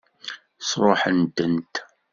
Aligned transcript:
Sṛuḥent-tent? 0.69 1.75